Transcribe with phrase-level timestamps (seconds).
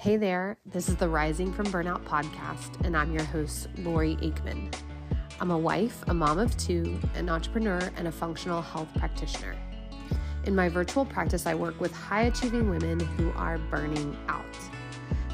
[0.00, 4.74] Hey there, this is the Rising from Burnout podcast, and I'm your host, Lori Aikman.
[5.38, 9.54] I'm a wife, a mom of two, an entrepreneur, and a functional health practitioner.
[10.44, 14.46] In my virtual practice, I work with high achieving women who are burning out.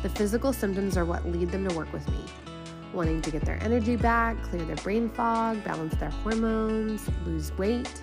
[0.02, 2.24] The physical symptoms are what lead them to work with me
[2.92, 8.00] wanting to get their energy back, clear their brain fog, balance their hormones, lose weight.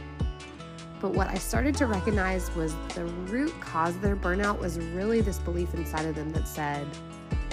[1.04, 5.20] But what I started to recognize was the root cause of their burnout was really
[5.20, 6.88] this belief inside of them that said,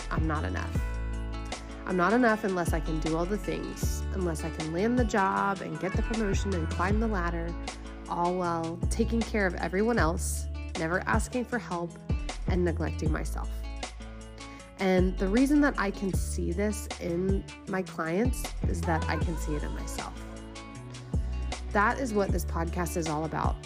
[0.08, 0.70] I'm not enough.
[1.84, 5.04] I'm not enough unless I can do all the things, unless I can land the
[5.04, 7.52] job and get the promotion and climb the ladder,
[8.08, 10.46] all while taking care of everyone else,
[10.78, 11.90] never asking for help,
[12.46, 13.50] and neglecting myself.
[14.78, 19.36] And the reason that I can see this in my clients is that I can
[19.38, 20.14] see it in myself.
[21.72, 23.56] That is what this podcast is all about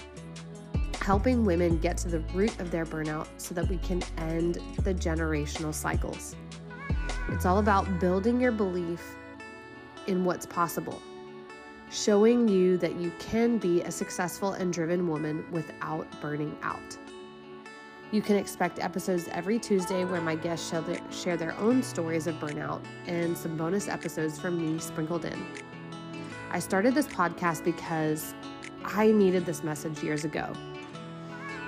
[1.05, 4.55] helping women get to the root of their burnout so that we can end
[4.85, 6.35] the generational cycles.
[7.29, 9.15] It's all about building your belief
[10.07, 11.03] in what's possible,
[11.91, 16.97] showing you that you can be a successful and driven woman without burning out.
[18.11, 20.73] You can expect episodes every Tuesday where my guests
[21.11, 25.47] share their own stories of burnout and some bonus episodes from me sprinkled in.
[26.55, 28.33] I started this podcast because
[28.85, 30.53] I needed this message years ago.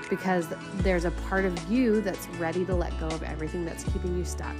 [0.08, 4.16] Because there's a part of you that's ready to let go of everything that's keeping
[4.16, 4.54] you stuck.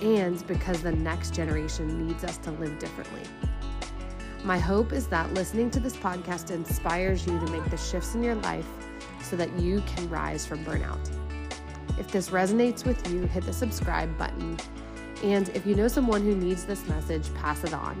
[0.00, 3.22] And because the next generation needs us to live differently.
[4.44, 8.22] My hope is that listening to this podcast inspires you to make the shifts in
[8.22, 8.68] your life
[9.24, 11.10] so that you can rise from burnout.
[11.98, 14.56] If this resonates with you, hit the subscribe button.
[15.24, 18.00] And if you know someone who needs this message, pass it on